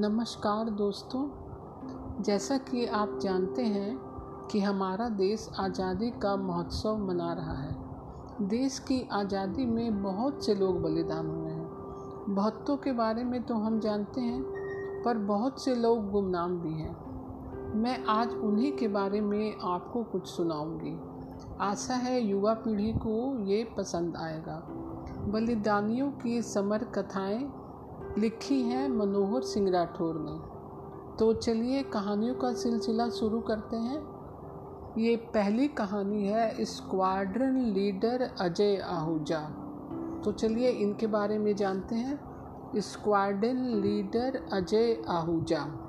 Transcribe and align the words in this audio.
नमस्कार 0.00 0.64
दोस्तों, 0.64 1.28
जैसा 2.22 2.56
कि 2.58 2.86
आप 2.86 3.18
जानते 3.22 3.62
हैं 3.62 3.98
कि 4.50 4.60
हमारा 4.60 5.08
देश 5.08 5.48
आज़ादी 5.60 6.10
का 6.10 6.36
महोत्सव 6.36 6.96
मना 6.96 7.32
रहा 7.32 7.54
है। 7.54 7.76
देश 8.48 8.78
की 8.78 9.08
आज़ादी 9.12 9.66
में 9.66 10.02
बहुत 10.02 10.46
से 10.46 10.54
लोग 10.54 10.82
बलिदान 10.82 11.26
हुए 11.26 11.50
हैं। 11.50 12.34
बहुतों 12.34 12.76
के 12.76 12.92
बारे 12.92 13.24
में 13.24 13.42
तो 13.42 13.54
हम 13.54 13.80
जानते 13.80 14.20
हैं, 14.20 14.42
पर 15.04 15.18
बहुत 15.18 15.64
से 15.64 15.74
लोग 15.74 16.10
गुमनाम 16.10 16.58
भी 16.58 16.72
हैं। 16.72 16.96
मैं 17.74 18.04
आज 18.04 18.32
उन्हीं 18.32 18.72
के 18.72 18.88
बारे 18.88 19.20
में 19.20 19.56
आपको 19.64 20.02
कुछ 20.02 20.26
सुनाऊँगी। 20.26 20.98
आशा 21.60 21.94
है 21.94 22.20
युवा 22.20 22.54
पीढ़ी 22.54 22.92
को 22.92 23.46
ये 23.46 23.64
पसंद 23.76 24.16
आएगा। 24.16 24.62
बलिदानियों 25.28 26.10
की 26.10 26.42
समर 26.42 26.84
कथाएँ 26.84 27.52
लिखी 28.18 28.62
है 28.62 28.88
मनोहर 28.88 29.42
सिंह 29.42 29.70
राठौर 29.70 30.14
ने। 30.18 30.60
तो 31.16 31.32
चलिए 31.32 31.82
कहानियों 31.82 32.34
का 32.34 32.52
सिलसिला 32.52 33.08
शुरू 33.08 33.40
करते 33.40 33.76
हैं। 33.76 34.20
ये 34.98 35.16
पहली 35.16 35.68
कहानी 35.68 36.26
है 36.26 36.64
स्क्वाड्रन 36.64 37.58
लीडर 37.58 38.30
अजय 38.40 38.76
आहूजा। 38.76 39.40
तो 40.24 40.32
चलिए 40.32 40.70
इनके 40.70 41.06
बारे 41.06 41.38
में 41.38 41.56
जानते 41.56 41.94
हैं। 41.94 42.20
Squadron 42.76 43.56
leader 43.56 44.48
Ajay 44.52 45.02
Ahuja. 45.08 45.86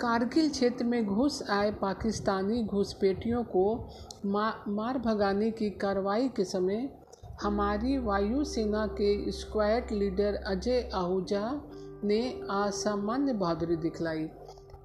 Kargil 0.00 0.50
क्षेत्र 0.50 0.84
में 0.84 1.06
घुस 1.06 1.50
आए 1.50 1.70
पाकिस्तानी 1.70 2.64
घुसपैठियों 2.64 3.44
को 3.44 3.88
मा, 4.26 4.54
मार 4.68 4.98
भगाने 4.98 5.50
की 5.50 5.70
कार्रवाई 5.70 6.28
के 6.28 6.44
समय 6.44 6.98
हमारी 7.42 7.98
वायुसेना 7.98 8.86
के 8.86 9.32
स्क्वाड 9.32 9.92
लीडर 9.92 10.34
अजय 10.34 10.90
आहूजा 10.94 11.60
ने 12.04 12.40
असामान्य 12.50 13.32
बहादुरी 13.32 13.76
दिखलाई। 13.76 14.28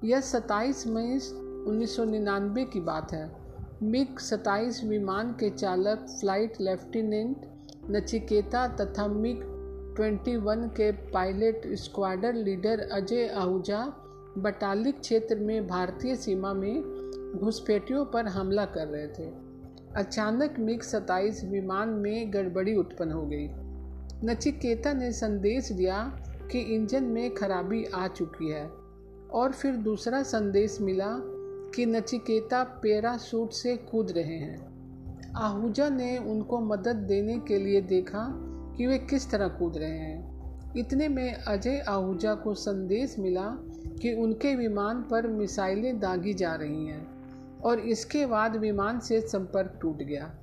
यह 0.04 0.20
27 0.20 0.86
मई 0.86 1.18
1999 1.66 2.64
की 2.64 2.80
बात 2.80 3.12
है। 3.12 3.36
मिग 3.82 4.18
27 4.18 4.84
विमान 4.84 5.32
के 5.32 5.50
चालक, 5.50 6.06
फ़्लाइट 6.20 6.52
लेफ्टिनेंट, 6.60 7.36
नचिकेता 7.90 8.68
तथा 8.68 9.06
मिग 9.06 9.36
21 9.96 10.68
के 10.68 10.92
pilot, 10.92 11.74
squadron 11.74 12.34
leader 12.34 12.80
Ajay 12.92 13.26
Ahuja 13.28 13.92
Batalik 14.38 15.00
क्षेत्र 15.00 15.38
में 15.38 15.66
भारतीय 15.66 16.16
सीमा 16.16 16.52
में 16.52 16.82
घुसपैठियों 17.36 18.04
पर 18.04 18.26
हमला 18.26 18.64
कर 18.64 18.86
रहे 18.86 19.06
थे। 19.06 19.43
अचानक 19.96 20.54
मिग 20.58 20.82
सताईस 20.82 21.44
विमान 21.44 21.88
में 21.88 22.32
गड़बड़ी 22.32 22.74
उत्पन्न 22.76 23.12
हो 23.12 23.26
गई। 23.26 23.48
नचिकेता 24.24 24.92
ने 24.92 25.12
संदेश 25.12 25.72
दिया 25.72 26.20
कि 26.50 26.58
इंजन 26.58 27.04
में 27.04 27.34
खराबी 27.34 27.84
आ 27.84 28.08
चुकी 28.08 28.50
है 28.50 28.70
और 29.32 29.52
फिर 29.52 29.76
दूसरा 29.76 30.22
संदेश 30.22 30.78
मिला 30.80 31.10
कि 31.74 31.86
नचिकेता 31.86 32.64
पैरासूट 32.64 33.52
से 33.52 33.76
कूद 33.76 34.10
रहे 34.10 34.38
हैं। 34.38 34.74
आहूजा 35.36 35.88
ने 35.88 36.18
उनको 36.18 36.60
मदद 36.60 36.96
देने 36.96 37.38
के 37.38 37.58
लिए 37.58 37.80
देखा 37.80 38.26
कि 38.76 38.86
वे 38.86 38.98
किस 38.98 39.30
तरह 39.30 39.48
कूद 39.48 39.76
रहे 39.76 39.98
हैं। 39.98 40.34
इतने 40.76 41.08
में 41.08 41.34
अजय 41.34 41.84
आहूजा 41.88 42.34
को 42.34 42.54
संदेश 42.54 43.16
मिला 43.18 43.50
कि 44.02 44.14
उनके 44.14 44.56
विमान 44.56 45.02
पर 45.02 45.26
मिसाइलें 45.26 46.00
दागी 46.00 46.34
जा 46.34 46.54
रही 46.54 46.86
हैं। 46.86 47.13
और 47.64 47.78
इसके 47.78 48.26
बाद 48.26 48.56
विमान 48.56 49.00
से 49.00 49.20
संपर्क 49.20 49.78
टूट 49.82 49.98
गया। 49.98 50.34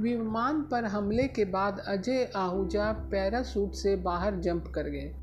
विमान 0.00 0.62
पर 0.62 0.84
हमले 0.84 1.28
के 1.28 1.44
बाद 1.44 1.78
अजय 1.78 2.32
आहूजा 2.36 2.92
पैरासूट 2.92 3.72
से 3.72 3.96
बाहर 3.96 4.36
जंप 4.36 4.64
कर 4.74 4.82
गए। 4.82 5.14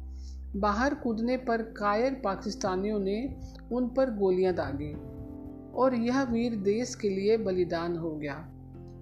बाहर 0.55 0.93
कूदने 0.93 1.37
पर 1.37 1.61
कायर 1.61 2.21
पाकिस्तानियों 2.23 2.99
ने 2.99 3.35
उन 3.71 3.87
पर 3.87 4.09
गोलियाँ 4.09 4.53
दागी 4.53 4.93
और 5.71 5.95
यह 5.95 6.23
वीर 6.23 6.55
देश 6.55 6.95
के 6.95 7.09
लिए 7.09 7.37
बलिदान 7.37 7.97
हो 7.97 8.15
गया। 8.15 8.33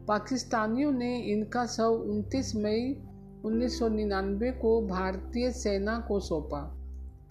पाकिस्तानियों 0.07 0.91
ने 0.91 1.19
इनका 1.19 1.65
शव 1.65 2.03
29 2.07 2.55
मई 2.55 3.03
1999 3.45 4.51
को 4.51 4.87
भारतीय 4.87 5.51
सेना 5.51 5.99
को 5.99 6.19
सौंपा। 6.19 6.78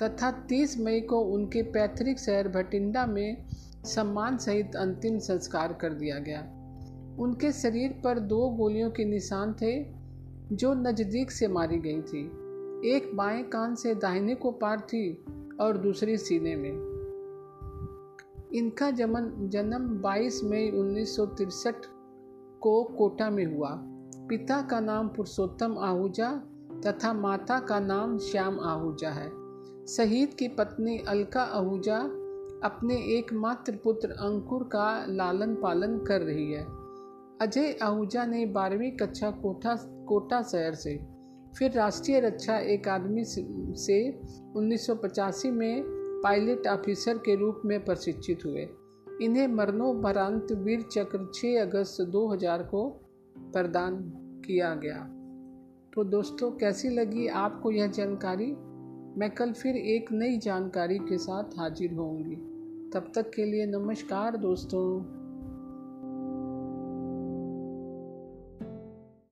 तथा 0.03 0.31
30 0.31 0.81
मई 0.81 1.01
को 1.01 1.21
उनके 1.21 1.63
पैतृक 1.63 2.19
शहर 2.19 2.49
भटिंडा 2.49 3.07
में 3.07 3.47
सम्मान 3.85 4.39
सहित 4.39 4.77
अंतिम 4.77 5.19
संस्कार 5.19 5.73
कर 5.73 5.93
दिया 5.93 6.19
गया। 6.19 6.41
उनके 7.21 7.53
शरीर 7.53 8.01
पर 8.05 8.19
दो 8.19 8.49
गोलियों 8.49 8.91
के 8.91 9.05
निशान 9.05 9.53
थे, 9.53 9.87
जो 10.57 10.75
नज़दीक 10.75 11.31
से 11.31 11.49
मारी 11.49 11.79
गई 11.79 12.03
थी। 12.03 12.27
एक 12.91 13.11
बाएँ 13.15 13.43
कान 13.43 13.75
से 13.75 13.95
दाहिने 13.95 14.35
को 14.35 14.51
पार 14.51 14.81
थी 14.81 15.25
और 15.61 15.77
दूसरी 15.77 16.17
सीने 16.17 16.57
में। 16.57 16.89
इनका 18.55 18.91
जमन 18.91 19.49
जन्म 19.49 19.89
22 19.89 20.45
मई 20.45 20.71
उन्नीस 20.71 21.17
को 22.61 22.85
कोटा 22.85 23.31
में 23.31 23.45
हुआ। 23.45 23.71
पिता 24.29 24.63
का 24.63 24.81
नाम 24.81 25.09
पुरुषोत्तम 25.09 25.79
आहूजा 25.79 26.43
तथा 26.87 27.13
माता 27.13 27.61
का 27.61 27.81
नाम 27.81 28.19
श्याम 28.19 28.61
आहूजा 28.61 29.11
है। 29.11 29.38
शहीद 29.89 30.35
की 30.35 30.49
पत्नी 30.49 30.99
अलका 30.99 31.43
आहूजा 31.43 31.99
अपने 32.65 32.95
एकमात्र 33.19 33.73
पुत्र 33.85 34.11
अंकुर 34.11 34.63
का 34.63 35.07
लालन 35.09 35.55
पालन 35.55 35.99
कर 35.99 36.21
रही 36.21 36.53
है। 36.53 36.65
अजय 37.41 37.79
आहूजा 37.83 38.27
ने 38.27 38.47
बारहवीं 38.47 38.91
कक्षा 38.91 39.31
कोठा, 39.31 39.75
कोटा 40.09 40.43
शहर 40.43 40.75
से, 40.75 41.07
फिर 41.59 41.73
राष्ट्रीय 41.73 42.21
रक्षा 42.21 42.57
अकादमी 42.57 43.25
से 43.25 44.21
1985 44.57 45.51
में 45.51 45.83
पायलट 46.25 46.67
ऑफिसर 46.67 47.19
के 47.19 47.37
रूप 47.37 47.63
में 47.65 47.85
प्रशिक्षित 47.85 48.39
हुए। 48.47 48.69
इन्हें 49.23 49.49
मरणोपरांत 49.49 50.53
वीर 50.53 50.83
चक्र 50.83 51.31
6 51.35 51.61
अगस्त 51.61 52.03
2000 52.03 52.63
को 52.63 52.89
प्रदान 53.39 53.97
किया 54.47 54.75
गया। 54.75 55.05
तो 55.95 56.05
दोस्तों, 56.05 56.51
कैसी 56.51 56.89
लगी 56.89 57.27
आपको 57.27 57.71
यह 57.71 57.87
जानकारी? 57.87 58.57
मैं 59.19 59.31
कल 59.31 59.53
फिर 59.53 59.77
एक 59.77 60.13
नई 60.13 60.39
जानकारी 60.39 60.99
के 60.99 61.19
साथ 61.19 61.45
हाजिर 61.59 61.93
होंगी 61.93 62.35
तब 62.91 63.13
तक 63.15 63.31
के 63.37 63.45
लिए 63.45 63.67
नमस्कार 63.67 64.37
दोस्तों। 64.37 65.18